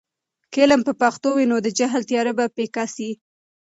که 0.51 0.57
علم 0.63 0.81
په 0.87 0.93
پښتو 1.01 1.29
وي، 1.33 1.45
نو 1.51 1.57
د 1.65 1.67
جهل 1.77 2.01
تیاره 2.09 2.33
به 2.37 2.45
پیکه 2.57 2.85
سي. 2.95 3.09